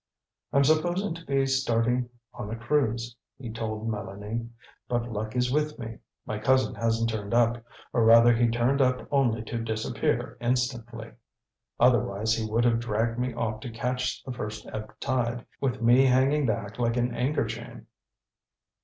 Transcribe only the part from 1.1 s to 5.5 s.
to be starting on a cruise," he told Mélanie, "but luck